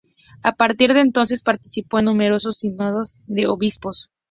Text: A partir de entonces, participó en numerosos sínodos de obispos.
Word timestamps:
A 0.41 0.53
partir 0.55 0.95
de 0.95 1.01
entonces, 1.01 1.43
participó 1.43 1.99
en 1.99 2.05
numerosos 2.05 2.57
sínodos 2.57 3.19
de 3.27 3.45
obispos. 3.45 4.09